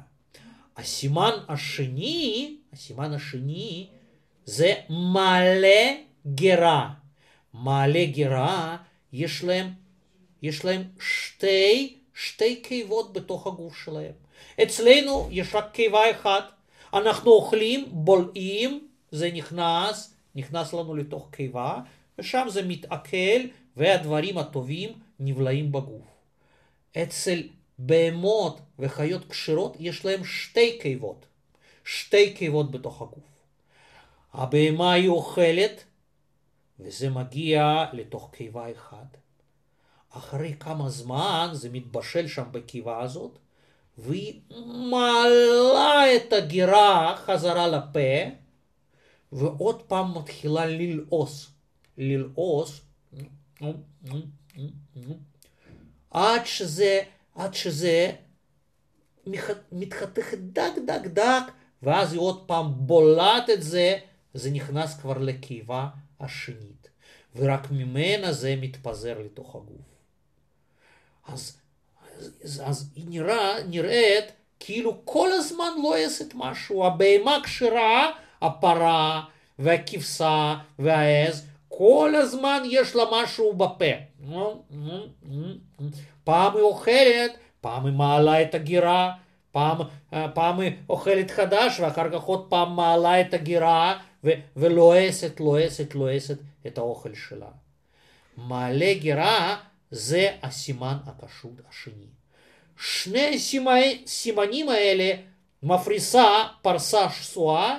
הסימן 0.76 1.32
השני, 1.48 2.56
הסימן 2.72 3.12
השני 3.12 3.86
זה 4.44 4.74
מעלה 4.88 5.94
גרה. 6.34 6.90
מעלה 7.54 8.04
גרה 8.04 8.76
יש 9.12 9.44
להם, 9.44 9.66
יש 10.42 10.64
להם 10.64 10.82
שתי, 11.00 11.96
שתי 12.14 12.56
קיבות 12.62 13.12
בתוך 13.12 13.46
הגוף 13.46 13.76
שלהם. 13.84 14.12
אצלנו 14.62 15.28
יש 15.30 15.54
רק 15.54 15.72
קיבה 15.72 16.10
אחת. 16.10 16.52
אנחנו 16.94 17.30
אוכלים, 17.30 17.84
בולעים, 17.90 18.88
זה 19.10 19.30
נכנס, 19.32 20.14
נכנס 20.34 20.72
לנו 20.72 20.94
לתוך 20.94 21.28
קיבה, 21.30 21.80
ושם 22.18 22.46
זה 22.48 22.62
מתעכל, 22.62 23.40
והדברים 23.76 24.38
הטובים 24.38 24.90
נבלעים 25.20 25.72
בגוף. 25.72 26.13
אצל 27.02 27.42
בהמות 27.78 28.60
וחיות 28.78 29.30
כשרות 29.30 29.76
יש 29.80 30.04
להם 30.04 30.24
שתי 30.24 30.78
קיבות, 30.78 31.26
שתי 31.84 32.34
קיבות 32.34 32.70
בתוך 32.70 33.02
הגוף. 33.02 33.44
הבהמה 34.32 34.92
היא 34.92 35.08
אוכלת 35.08 35.84
וזה 36.80 37.10
מגיע 37.10 37.84
לתוך 37.92 38.30
קיבה 38.32 38.72
אחת. 38.72 39.16
אחרי 40.10 40.54
כמה 40.60 40.88
זמן 40.88 41.48
זה 41.52 41.70
מתבשל 41.70 42.26
שם 42.26 42.44
בקיבה 42.50 43.00
הזאת 43.02 43.38
והיא 43.98 44.40
מעלה 44.90 46.16
את 46.16 46.32
הגירה 46.32 47.16
חזרה 47.16 47.68
לפה 47.68 48.30
ועוד 49.32 49.82
פעם 49.82 50.18
מתחילה 50.18 50.66
ללעוס, 50.66 51.50
ללעוס 51.98 52.80
עד 56.14 56.46
שזה 56.46 57.00
עד 57.34 57.54
שזה 57.54 58.12
מתחתך 59.72 60.34
דק 60.34 60.72
דק 60.86 61.06
דק, 61.06 61.42
ואז 61.82 62.12
היא 62.12 62.20
עוד 62.20 62.44
פעם 62.46 62.72
בולעת 62.76 63.50
את 63.50 63.62
זה, 63.62 63.98
זה 64.34 64.50
נכנס 64.50 64.94
כבר 65.00 65.18
לקיבה 65.18 65.86
השנית, 66.20 66.88
ורק 67.36 67.70
ממנה 67.70 68.32
זה 68.32 68.54
מתפזר 68.60 69.18
לתוך 69.18 69.54
הגוף. 69.54 69.86
אז, 71.28 71.56
אז, 72.44 72.62
אז 72.64 72.90
היא 72.96 73.04
נראה, 73.08 73.62
נראית 73.68 74.24
כאילו 74.60 75.00
כל 75.04 75.32
הזמן 75.32 75.70
לועסת 75.82 76.34
משהו, 76.34 76.86
הבהמה 76.86 77.38
כשרה, 77.44 78.10
הפרה 78.42 79.24
והכבשה 79.58 80.54
והעז, 80.78 81.46
כל 81.68 82.14
הזמן 82.14 82.62
יש 82.66 82.96
לה 82.96 83.04
משהו 83.12 83.52
בפה. 83.52 83.94
פעם 86.24 86.56
היא 86.56 86.62
אוכלת, 86.62 87.30
פעם 87.60 87.86
היא 87.86 87.94
מעלה 87.94 88.42
את 88.42 88.54
הגירה, 88.54 89.12
פעם, 89.52 89.78
פעם 90.34 90.60
היא 90.60 90.72
אוכלת 90.88 91.30
חדש 91.30 91.80
ואחר 91.80 92.10
כך 92.12 92.22
עוד 92.22 92.46
פעם 92.48 92.76
מעלה 92.76 93.20
את 93.20 93.34
הגירה 93.34 93.98
ו- 94.24 94.30
ולועסת, 94.56 95.40
לועסת, 95.40 95.94
לועסת 95.94 96.38
את 96.66 96.78
האוכל 96.78 97.14
שלה. 97.14 97.48
מעלה 98.36 98.94
גירה 98.94 99.56
זה 99.90 100.36
הסימן 100.42 100.96
הקשות 101.06 101.60
השני. 101.68 102.06
שני 102.78 103.36
הסימנים 104.06 104.68
האלה 104.68 105.12
מפריסה 105.62 106.24
פרסה 106.62 107.10
שסועה 107.10 107.78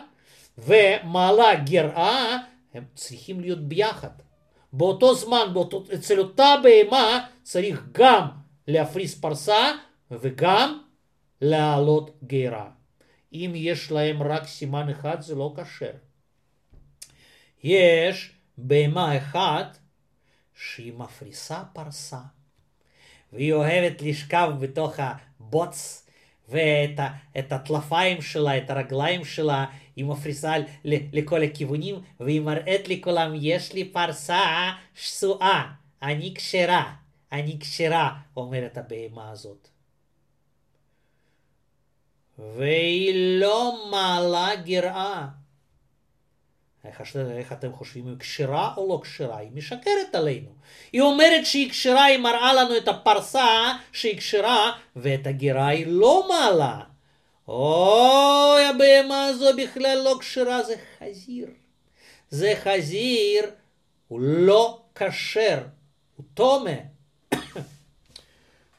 ומעלה 0.58 1.56
גרעה 1.56 2.38
הם 2.74 2.84
צריכים 2.96 3.40
להיות 3.40 3.60
ביחד. 3.60 4.25
באותו 4.78 5.16
זמן, 5.16 5.48
באותו, 5.54 5.84
אצל 5.94 6.20
אותה 6.20 6.56
בהמה 6.64 7.26
צריך 7.44 7.84
גם 7.92 8.28
להפריס 8.68 9.20
פרסה 9.20 9.72
וגם 10.12 10.80
להעלות 11.42 12.12
גרה. 12.24 12.70
אם 13.34 13.52
יש 13.56 13.92
להם 13.92 14.24
רק 14.24 14.44
סימן 14.44 14.90
אחד 14.90 15.22
זה 15.22 15.36
לא 15.36 15.54
כשר. 15.58 15.92
יש 17.64 18.32
בהמה 18.58 19.18
אחת 19.18 19.78
שהיא 20.54 20.94
מפריסה 20.94 21.64
פרסה 21.74 22.20
והיא 23.34 23.54
אוהבת 23.54 24.02
לשכב 24.02 24.52
בתוך 24.60 24.94
הבוץ 24.98 26.08
ואת 26.50 27.52
הטלפיים 27.52 28.22
שלה, 28.22 28.58
את 28.58 28.70
הרגליים 28.70 29.26
שלה, 29.26 29.66
היא 29.96 30.06
מפריסה 30.06 30.54
לכל 30.86 31.44
הכיוונים, 31.44 31.96
והיא 32.20 32.42
מראית 32.42 32.90
לכולם, 32.90 33.32
יש 33.36 33.74
לי 33.74 33.86
פרסה 33.86 34.72
שסועה, 34.96 35.72
אני 36.02 36.34
כשרה, 36.36 36.94
אני 37.32 37.60
כשרה, 37.60 38.18
אומרת 38.38 38.78
הבהמה 38.78 39.32
הזאת. 39.32 39.68
והיא 42.38 43.40
לא 43.40 43.88
מעלה 43.92 44.56
גרעה. 44.56 45.28
איך, 46.86 47.02
איך 47.18 47.52
אתם 47.52 47.74
חושבים, 47.74 48.08
היא 48.08 48.16
כשרה 48.20 48.74
או 48.78 48.88
לא 48.90 49.02
כשרה? 49.04 49.38
היא 49.38 49.52
משקרת 49.54 50.16
עלינו. 50.16 50.50
היא 50.94 51.02
אומרת 51.02 51.46
שהיא 51.46 51.70
כשרה, 51.70 52.04
היא 52.04 52.18
מראה 52.18 52.54
לנו 52.54 52.78
את 52.78 52.88
הפרסה 52.88 53.74
שהיא 53.92 54.18
כשרה, 54.18 54.72
ואת 54.96 55.28
הגרה 55.28 55.68
היא 55.68 55.86
לא 55.88 56.28
מעלה. 56.30 56.95
אוי, 57.48 58.66
הבהמה 58.66 59.26
הזו 59.26 59.46
בכלל 59.58 60.02
לא 60.04 60.18
כשרה, 60.20 60.64
זה 60.64 60.76
חזיר. 61.00 61.48
זה 62.30 62.54
חזיר, 62.64 63.46
הוא 64.08 64.20
לא 64.22 64.82
כשר, 64.96 65.58
הוא 66.16 66.26
טומא. 66.34 66.76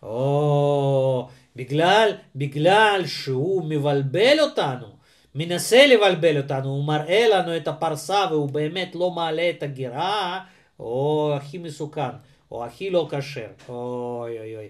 או, 0.02 1.28
בגלל, 1.56 2.10
בגלל 2.36 3.02
שהוא 3.06 3.64
מבלבל 3.64 4.40
אותנו, 4.40 4.86
מנסה 5.34 5.86
לבלבל 5.86 6.36
אותנו, 6.36 6.68
הוא 6.68 6.84
מראה 6.84 7.28
לנו 7.28 7.56
את 7.56 7.68
הפרסה 7.68 8.24
והוא 8.30 8.48
באמת 8.48 8.94
לא 8.94 9.10
מעלה 9.10 9.50
את 9.50 9.62
הגירה, 9.62 10.40
או 10.80 11.32
הכי 11.36 11.58
מסוכן, 11.58 12.10
או 12.50 12.64
הכי 12.64 12.90
לא 12.90 13.08
כשר, 13.10 13.48
אוי 13.68 14.38
אוי 14.38 14.56
אוי. 14.56 14.68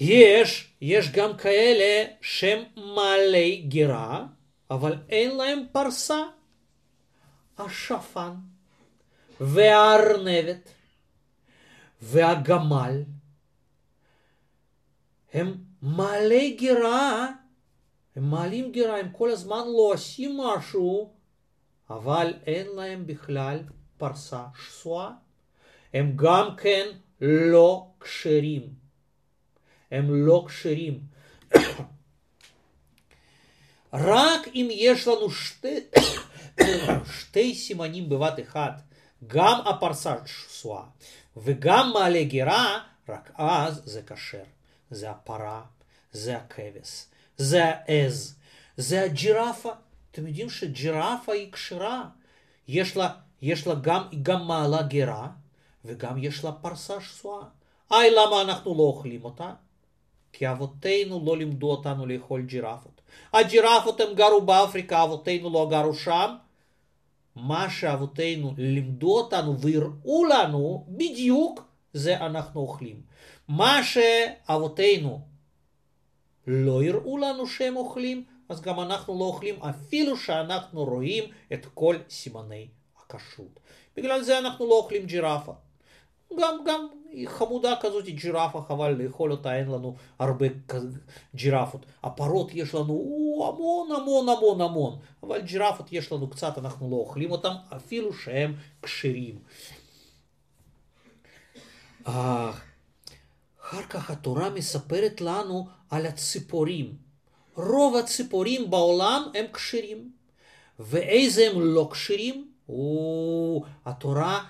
יש, 0.00 0.72
יש 0.80 1.12
גם 1.12 1.36
כאלה 1.36 2.04
שהם 2.20 2.64
מעלי 2.76 3.56
גירה, 3.56 4.26
אבל 4.70 4.96
אין 5.08 5.36
להם 5.36 5.62
פרסה. 5.72 6.22
השפן 7.58 8.34
והארנבת 9.40 10.68
והגמל 12.02 13.02
הם 15.32 15.54
מעלי 15.82 16.50
גירה, 16.50 17.28
הם 18.16 18.30
מעלים 18.30 18.72
גירה, 18.72 18.98
הם 18.98 19.08
כל 19.12 19.30
הזמן 19.30 19.64
לא 19.66 19.90
עושים 19.92 20.40
משהו, 20.40 21.12
אבל 21.90 22.34
אין 22.46 22.66
להם 22.66 23.06
בכלל 23.06 23.62
פרסה 23.96 24.44
שסועה. 24.66 25.12
הם 25.94 26.12
גם 26.16 26.56
כן 26.56 26.86
לא 27.20 27.86
כשרים. 28.00 28.87
הם 29.90 30.26
לא 30.26 30.44
כשרים. 30.48 31.00
רק 33.92 34.48
אם 34.54 34.68
יש 34.70 35.08
לנו 35.08 35.30
שתי, 35.30 35.78
שתי 37.18 37.54
סימנים 37.54 38.08
בבת 38.08 38.40
אחת, 38.48 38.82
גם 39.26 39.60
הפרסה 39.66 40.14
שסועה 40.26 40.84
וגם 41.36 41.90
מעלה 41.94 42.22
גירה, 42.22 42.78
רק 43.08 43.30
אז 43.34 43.82
זה 43.84 44.02
כשר. 44.02 44.44
זה 44.90 45.10
הפרה, 45.10 45.62
זה 46.12 46.36
הכבש, 46.36 47.04
זה 47.36 47.64
העז, 47.64 48.36
זה 48.76 49.02
הג'ירפה. 49.02 49.72
אתם 50.10 50.26
יודעים 50.26 50.50
שג'ירפה 50.50 51.32
היא 51.32 51.52
כשרה. 51.52 52.08
יש 52.68 52.96
לה, 52.96 53.14
יש 53.42 53.66
לה 53.66 53.74
גם, 53.74 54.02
גם 54.22 54.46
מעלה 54.46 54.82
גירה 54.82 55.28
וגם 55.84 56.24
יש 56.24 56.44
לה 56.44 56.52
פרסה 56.52 57.00
שסועה. 57.00 57.46
היי, 57.90 58.10
למה 58.10 58.42
אנחנו 58.42 58.74
לא 58.74 58.82
אוכלים 58.82 59.24
אותה? 59.24 59.54
כי 60.38 60.50
אבותינו 60.50 61.22
לא 61.26 61.36
לימדו 61.36 61.70
אותנו 61.70 62.06
לאכול 62.06 62.42
ג'ירפות. 62.42 63.00
הג'ירפות 63.32 64.00
הם 64.00 64.14
גרו 64.14 64.40
באפריקה, 64.40 65.04
אבותינו 65.04 65.50
לא 65.50 65.68
גרו 65.70 65.94
שם. 65.94 66.34
מה 67.36 67.70
שאבותינו 67.70 68.54
לימדו 68.56 69.16
אותנו 69.16 69.58
והראו 69.60 70.24
לנו 70.24 70.84
בדיוק 70.88 71.60
זה 71.92 72.16
אנחנו 72.16 72.60
אוכלים. 72.60 73.00
מה 73.48 73.80
שאבותינו 73.84 75.20
לא 76.46 76.82
הראו 76.84 77.18
לנו 77.18 77.46
שהם 77.46 77.76
אוכלים, 77.76 78.24
אז 78.48 78.60
גם 78.60 78.80
אנחנו 78.80 79.18
לא 79.18 79.24
אוכלים 79.24 79.62
אפילו 79.62 80.16
שאנחנו 80.16 80.84
רואים 80.84 81.24
את 81.52 81.66
כל 81.74 81.96
סימני 82.10 82.68
הכשרות. 82.98 83.60
בגלל 83.96 84.22
זה 84.22 84.38
אנחנו 84.38 84.66
לא 84.66 84.74
אוכלים 84.74 85.06
ג'ירפה. 85.06 85.52
גם, 86.36 86.58
גם 86.66 86.86
חמודה 87.26 87.74
כזאת, 87.80 88.04
ג'ירפה, 88.04 88.62
חבל 88.68 88.90
לאכול 88.90 89.32
אותה, 89.32 89.56
אין 89.56 89.68
לנו 89.68 89.96
הרבה 90.18 90.46
ג'ירפות. 91.34 91.86
הפרות 92.02 92.54
יש 92.54 92.74
לנו 92.74 92.94
המון 93.48 93.88
המון 93.96 94.28
המון 94.28 94.60
המון, 94.60 94.98
אבל 95.22 95.40
ג'ירפות 95.40 95.92
יש 95.92 96.12
לנו 96.12 96.30
קצת, 96.30 96.58
אנחנו 96.58 96.90
לא 96.90 96.96
אוכלים 96.96 97.30
אותם, 97.30 97.52
אפילו 97.76 98.12
שהם 98.12 98.54
כשרים. 98.82 99.38
אחר 102.04 102.52
כך 103.88 104.10
התורה 104.10 104.50
מספרת 104.50 105.20
לנו 105.20 105.66
על 105.90 106.06
הציפורים. 106.06 106.96
רוב 107.54 107.96
הציפורים 107.96 108.70
בעולם 108.70 109.22
הם 109.34 109.44
כשרים. 109.52 110.10
ואיזה 110.78 111.50
הם 111.50 111.60
לא 111.60 111.88
כשרים? 111.92 112.48
התורה 113.86 114.44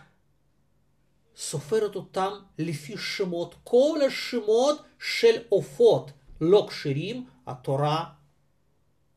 סופרת 1.38 1.96
אותם 1.96 2.32
לפי 2.58 2.96
שמות. 2.96 3.54
כל 3.64 3.98
השמות 4.06 4.82
של 4.98 5.42
עופות 5.48 6.10
לא 6.40 6.66
כשרים, 6.68 7.26
התורה 7.46 8.04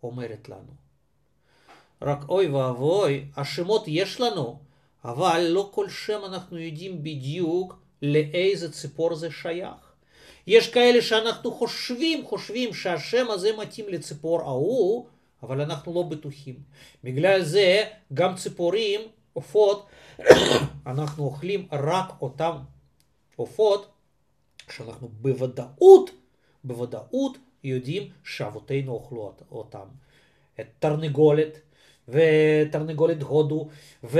אומרת 0.03 0.49
לנו. 0.49 0.73
רק 2.01 2.29
אוי 2.29 2.47
ואבוי, 2.47 3.25
השמות 3.36 3.84
יש 3.88 4.21
לנו, 4.21 4.60
אבל 5.05 5.45
לא 5.49 5.69
כל 5.73 5.89
שם 5.89 6.21
אנחנו 6.25 6.60
יודעים 6.60 7.03
בדיוק 7.03 7.75
לאיזה 8.01 8.71
ציפור 8.71 9.15
זה 9.15 9.31
שייך. 9.31 9.91
יש 10.47 10.69
כאלה 10.69 11.01
שאנחנו 11.01 11.51
חושבים, 11.51 12.25
חושבים 12.25 12.73
שהשם 12.73 13.31
הזה 13.31 13.49
מתאים 13.57 13.86
לציפור 13.89 14.41
ההוא, 14.41 15.05
אבל 15.43 15.62
אנחנו 15.62 15.93
לא 15.93 16.03
בטוחים. 16.03 16.55
בגלל 17.03 17.43
זה 17.43 17.84
גם 18.13 18.36
ציפורים, 18.36 19.01
עופות, 19.34 19.86
אנחנו 20.88 21.24
אוכלים 21.24 21.67
רק 21.72 22.22
אותם 22.22 22.58
עופות 23.36 23.91
שאנחנו 24.70 25.08
בוודאות, 25.08 26.12
בוודאות 26.63 27.38
יודעים 27.63 28.10
שאבותינו 28.24 28.91
אכלו 28.91 29.34
אותם. 29.52 29.86
את 30.60 30.67
תרנגולת 30.80 31.60
ותרנגולת 32.08 33.22
הודו 33.22 33.67
ו... 34.04 34.20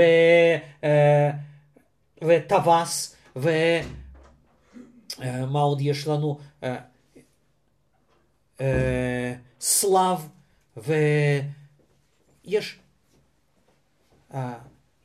אה, 0.84 1.30
וטווס 2.24 3.16
ומה 3.36 3.90
עוד 5.60 5.80
יש 5.80 6.08
לנו? 6.08 6.38
אה, 6.62 6.76
אה, 8.60 9.34
שליו 9.60 10.28
ויש 10.76 12.78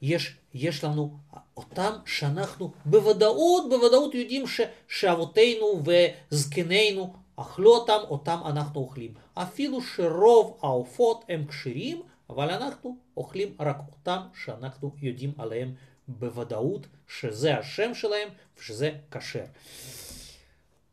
יש, 0.02 0.36
יש 0.54 0.84
לנו 0.84 1.18
אותם 1.58 1.92
שאנחנו 2.06 2.72
בוודאות, 2.86 3.70
בוודאות 3.70 4.16
יודעים 4.16 4.48
ש, 4.48 4.62
שאבותינו 4.88 5.82
וזקנינו 5.86 7.14
אכלו 7.36 7.76
אותם, 7.76 8.00
אותם 8.10 8.38
אנחנו 8.46 8.82
אוכלים. 8.82 9.14
אפילו 9.34 9.82
שרוב 9.82 10.58
העופות 10.62 11.26
הם 11.30 11.48
כשרים, 11.48 12.02
אבל 12.30 12.50
אנחנו 12.50 12.98
אוכלים 13.18 13.56
רק 13.60 13.78
אותם 13.92 14.20
שאנחנו 14.44 14.92
יודעים 15.02 15.32
עליהם 15.38 15.74
בוודאות 16.08 16.88
שזה 17.08 17.58
השם 17.58 17.94
שלהם 17.94 18.30
ושזה 18.58 18.92
כשר. 19.12 19.46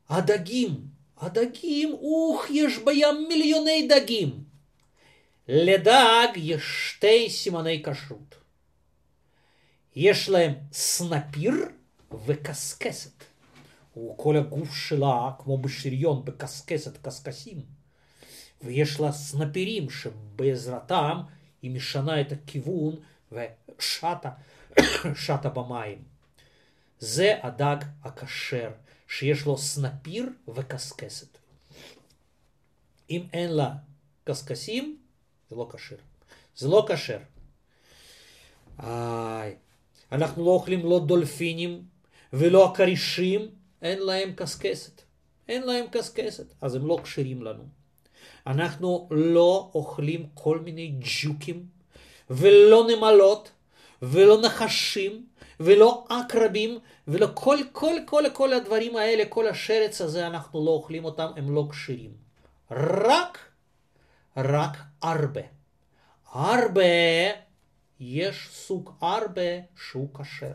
הדגים, 0.08 0.80
הדגים, 1.18 1.94
אוח, 1.94 2.50
יש 2.50 2.78
בים 2.78 3.28
מיליוני 3.28 3.88
דגים. 3.88 4.44
לדג 5.48 6.28
יש 6.36 6.62
שתי 6.90 7.30
סימני 7.30 7.82
כשרות. 7.82 8.43
יש 9.96 10.28
להם 10.28 10.52
סנפיר 10.72 11.54
וקסקסת. 12.26 13.24
כל 14.16 14.37
הגוף 14.37 14.74
שלה, 14.74 15.30
כמו 15.38 15.59
בשריון, 15.59 16.24
בקסקסת 16.24 17.07
קשקשים. 17.07 17.62
ויש 18.62 19.00
לה 19.00 19.12
סנפירים 19.12 19.90
שבעזרתם 19.90 21.20
היא 21.62 21.70
משנה 21.70 22.20
את 22.20 22.33
הכיוון 22.33 22.96
ושטה, 23.33 24.30
שטה 25.24 25.48
במים. 25.48 26.02
זה 26.98 27.35
הדג 27.42 27.76
הכשר, 28.02 28.70
שיש 29.09 29.46
לו 29.46 29.59
סנפיר 29.59 30.28
וקסקסת. 30.48 31.38
אם 33.11 33.26
אין 33.33 33.50
לה 33.50 33.70
קשקשים, 34.24 34.98
זה 35.50 35.57
לא 35.57 35.68
כשר. 35.72 35.96
זה 36.57 36.68
לא 36.68 36.87
כשר. 36.88 37.18
איי. 38.83 39.57
אנחנו 40.14 40.44
לא 40.44 40.50
אוכלים 40.50 40.87
לא 40.87 41.00
דולפינים 41.07 41.83
ולא 42.33 42.70
הכרישים, 42.70 43.48
אין 43.83 43.98
להם 43.98 44.33
קשקשת. 44.37 45.03
אין 45.48 45.62
להם 45.62 45.85
קשקשת, 45.90 46.55
אז 46.61 46.74
הם 46.74 46.87
לא 46.87 46.98
כשרים 47.03 47.42
לנו. 47.42 47.64
אנחנו 48.46 49.09
לא 49.11 49.70
אוכלים 49.74 50.27
כל 50.35 50.59
מיני 50.59 50.94
ג'וקים 51.00 51.66
ולא 52.31 52.87
נמלות 52.87 53.50
ולא 54.03 54.40
נחשים 54.40 55.27
ולא 55.61 56.05
עקרבים 56.09 56.79
ולא 57.09 57.29
כל, 57.35 57.59
כל, 57.72 57.94
כל, 58.07 58.24
כל 58.33 58.53
הדברים 58.53 58.96
האלה, 58.96 59.24
כל 59.29 59.48
השרץ 59.48 60.00
הזה, 60.00 60.27
אנחנו 60.27 60.64
לא 60.64 60.70
אוכלים 60.70 61.05
אותם, 61.05 61.29
הם 61.37 61.55
לא 61.55 61.66
כשרים. 61.70 62.11
רק, 62.70 63.38
רק 64.37 64.77
ארבה. 65.05 65.40
ארבה 66.35 67.43
יש 68.06 68.48
סוג 68.52 68.90
ארבה 69.02 69.60
שהוא 69.76 70.08
כשר. 70.14 70.52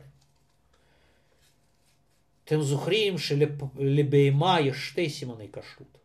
אתם 2.45 2.61
זוכרים 2.61 3.17
שלבהמה 3.17 4.61
יש 4.61 4.87
שתי 4.87 5.09
סימני 5.09 5.47
כשרות, 5.51 5.97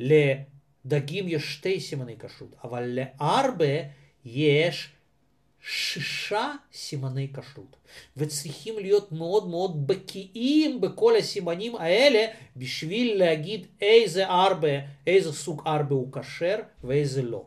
ולדגים 0.00 1.28
יש 1.28 1.54
שתי 1.54 1.80
סימני 1.80 2.16
כשרות, 2.18 2.56
אבל 2.64 2.98
לארבה 2.98 3.74
יש 4.24 4.88
שישה 5.66 6.52
סימני 6.72 7.28
כשרות, 7.32 7.76
וצריכים 8.16 8.78
להיות 8.78 9.12
מאוד 9.12 9.48
מאוד 9.48 9.86
בקיאים 9.86 10.80
בכל 10.80 11.16
הסימנים 11.16 11.76
האלה 11.76 12.26
בשביל 12.56 13.18
להגיד 13.18 13.66
איזה 13.80 14.26
ארבה, 14.28 14.78
איזה 15.06 15.32
סוג 15.32 15.62
ארבה 15.66 15.94
הוא 15.94 16.12
כשר 16.12 16.56
ואיזה 16.84 17.22
לא. 17.22 17.44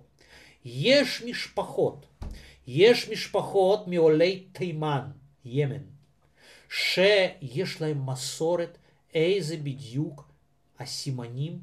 יש 0.65 1.23
משפחות, 1.25 2.05
יש 2.67 3.09
משפחות 3.09 3.87
מעולי 3.87 4.43
תימן, 4.51 5.01
ימן, 5.45 5.83
שיש 6.69 7.81
להם 7.81 8.05
מסורת 8.05 8.77
איזה 9.13 9.57
בדיוק 9.57 10.27
הסימנים 10.79 11.59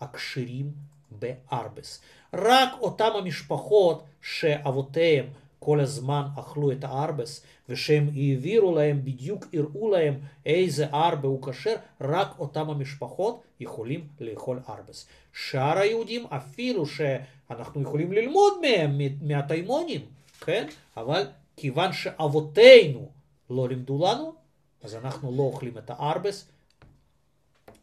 הכשרים 0.00 0.72
בארבס. 1.10 2.00
רק 2.34 2.68
אותם 2.80 3.10
המשפחות 3.14 4.04
שאבותיהם 4.22 5.26
כל 5.58 5.80
הזמן 5.80 6.22
אכלו 6.38 6.72
את 6.72 6.84
הארבס, 6.84 7.42
ושהם 7.68 8.08
העבירו 8.14 8.74
להם, 8.74 9.00
בדיוק 9.04 9.46
הראו 9.54 9.90
להם 9.90 10.14
איזה 10.46 10.86
ארבה 10.86 11.28
הוא 11.28 11.42
כשר, 11.42 11.74
רק 12.00 12.38
אותם 12.38 12.70
המשפחות 12.70 13.42
יכולים 13.60 14.06
לאכול 14.20 14.60
ארבס. 14.68 15.06
שאר 15.32 15.78
היהודים, 15.78 16.26
אפילו 16.26 16.86
שאנחנו 16.86 17.82
יכולים 17.82 18.12
ללמוד 18.12 18.52
מהם, 18.62 18.98
מהתימונים, 19.20 20.00
כן? 20.40 20.66
אבל 20.96 21.26
כיוון 21.56 21.92
שאבותינו 21.92 23.10
לא 23.50 23.68
לימדו 23.68 24.06
לנו, 24.06 24.34
אז 24.82 24.94
אנחנו 24.94 25.36
לא 25.36 25.42
אוכלים 25.42 25.78
את 25.78 25.90
הארבס. 25.90 26.48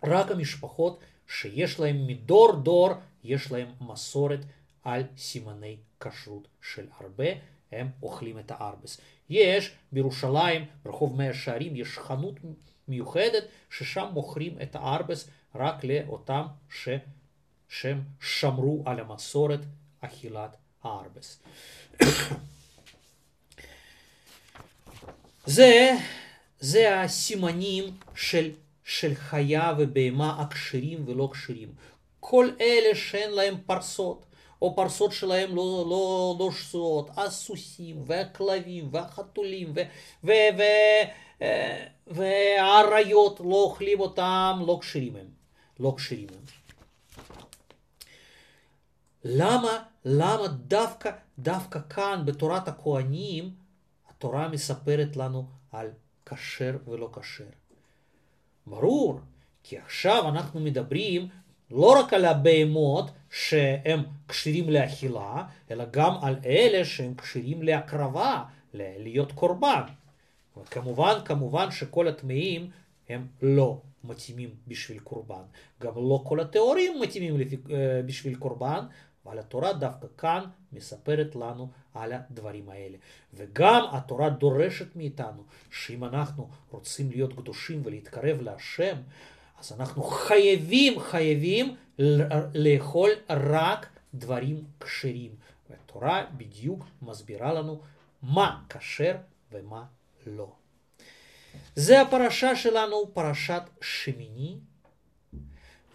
רק 0.03 0.31
המשפחות 0.31 0.99
שיש 1.27 1.79
להם 1.79 2.07
מדור 2.07 2.55
דור, 2.55 2.89
יש 3.23 3.51
להם 3.51 3.67
מסורת 3.81 4.39
על 4.83 5.03
סימני 5.17 5.77
כשרות 5.99 6.47
של 6.61 6.87
הרבה, 6.99 7.25
הם 7.71 7.89
אוכלים 8.03 8.39
את 8.39 8.51
הארבס. 8.51 9.01
יש 9.29 9.71
בירושלים, 9.91 10.65
ברחוב 10.83 11.15
מאה 11.15 11.33
שערים, 11.33 11.75
יש 11.75 11.97
חנות 11.97 12.33
מיוחדת 12.87 13.43
ששם 13.69 14.07
מוכרים 14.13 14.57
את 14.61 14.75
הארבס 14.75 15.29
רק 15.55 15.83
לאותם 15.83 16.45
ש... 16.69 16.89
שהם 17.69 18.01
שמרו 18.19 18.83
על 18.85 18.99
המסורת 18.99 19.59
אכילת 20.01 20.57
הארבס. 20.83 21.39
זה, 25.45 25.91
זה 26.59 27.01
הסימנים 27.01 27.83
של, 28.15 28.51
של 28.83 29.15
חיה 29.15 29.73
ובהמה 29.77 30.41
הכשרים 30.41 31.03
ולא 31.07 31.29
כשרים. 31.31 31.69
כל 32.19 32.49
אלה 32.61 32.95
שאין 32.95 33.31
להם 33.31 33.55
פרסות, 33.65 34.25
או 34.61 34.75
פרסות 34.75 35.11
שלהם 35.11 35.55
לא, 35.55 35.85
לא, 35.89 36.35
לא 36.39 36.51
שסועות, 36.51 37.09
הסוסים 37.17 38.03
והכלבים 38.05 38.89
והחתולים 38.91 39.71
ו, 39.75 39.81
ו, 40.23 40.31
ו, 40.57 40.61
אה, 41.41 41.85
והאריות 42.07 43.39
לא 43.39 43.55
אוכלים 43.55 43.99
אותם, 43.99 44.63
לא 44.67 44.77
כשרים 44.81 45.15
הם. 45.15 45.27
לא 45.79 45.93
כשרים 45.97 46.27
הם. 46.29 46.56
למה, 49.23 49.83
למה 50.05 50.47
דווקא, 50.47 51.11
דווקא 51.39 51.79
כאן 51.89 52.21
בתורת 52.25 52.67
הכהנים 52.67 53.51
התורה 54.09 54.47
מספרת 54.47 55.15
לנו 55.17 55.45
על 55.71 55.89
כשר 56.25 56.77
ולא 56.87 57.09
כשר? 57.13 57.43
ברור, 58.67 59.19
כי 59.63 59.77
עכשיו 59.77 60.29
אנחנו 60.29 60.59
מדברים 60.59 61.27
לא 61.71 61.99
רק 61.99 62.13
על 62.13 62.25
הבהמות 62.25 63.11
שהם 63.31 64.03
כשרים 64.27 64.69
לאכילה, 64.69 65.43
אלא 65.71 65.85
גם 65.91 66.11
על 66.21 66.35
אלה 66.45 66.85
שהם 66.85 67.13
כשרים 67.15 67.63
להקרבה, 67.63 68.43
להיות 68.73 69.31
קורבן. 69.31 69.81
כמובן, 70.71 71.13
כמובן 71.25 71.71
שכל 71.71 72.07
הטמאים 72.07 72.69
הם 73.09 73.27
לא 73.41 73.81
מתאימים 74.03 74.49
בשביל 74.67 74.99
קורבן. 74.99 75.41
גם 75.81 75.93
לא 75.95 76.21
כל 76.23 76.39
הטהורים 76.39 76.99
מתאימים 77.01 77.37
אה, 77.71 78.01
בשביל 78.05 78.35
קורבן, 78.35 78.85
אבל 79.27 79.39
התורה 79.39 79.73
דווקא 79.73 80.07
כאן 80.17 80.43
מספרת 80.73 81.35
לנו 81.35 81.69
על 81.93 82.13
הדברים 82.13 82.69
האלה. 82.69 82.97
וגם 83.33 83.85
התורה 83.91 84.29
דורשת 84.29 84.95
מאיתנו 84.95 85.43
שאם 85.71 86.03
אנחנו 86.03 86.49
רוצים 86.71 87.11
להיות 87.11 87.33
קדושים 87.33 87.81
ולהתקרב 87.85 88.41
להשם, 88.41 88.95
אז 89.59 89.71
אנחנו 89.79 90.03
חייבים, 90.03 90.99
חייבים 90.99 91.75
לאכול 92.53 93.09
רק 93.29 93.87
דברים 94.13 94.63
כשרים. 94.79 95.31
והתורה 95.69 96.25
בדיוק 96.37 96.85
מסבירה 97.01 97.53
לנו 97.53 97.81
מה 98.23 98.61
כשר 98.69 99.15
ומה 99.51 99.83
לא. 100.27 100.51
זה 101.75 102.01
הפרשה 102.01 102.55
שלנו, 102.55 103.13
פרשת 103.13 103.61
שמיני, 103.81 104.57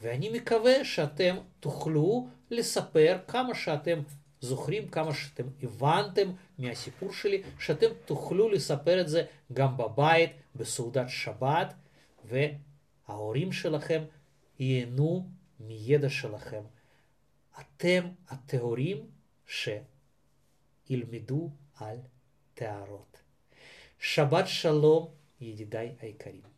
ואני 0.02 0.28
מקווה 0.28 0.84
שאתם 0.84 1.36
תוכלו 1.60 2.28
לספר 2.52 3.18
כמה 3.28 3.54
שאתם 3.54 4.00
זוכרים, 4.40 4.88
כמה 4.88 5.14
שאתם 5.14 5.44
הבנתם 5.62 6.30
מהסיפור 6.58 7.12
שלי, 7.12 7.42
שאתם 7.58 7.86
תוכלו 8.04 8.48
לספר 8.48 9.00
את 9.00 9.08
זה 9.08 9.24
גם 9.52 9.76
בבית, 9.76 10.30
בסעודת 10.56 11.08
שבת, 11.08 11.74
וההורים 12.24 13.52
שלכם 13.52 14.04
ייהנו 14.58 15.28
מידע 15.60 16.10
שלכם. 16.10 16.62
אתם 17.60 18.08
הטהורים 18.28 19.06
שילמדו 20.88 21.50
על 21.76 21.96
טהרות. 22.54 23.18
שבת 23.98 24.48
שלום, 24.48 25.10
ידידיי 25.40 25.94
היקרים. 26.00 26.51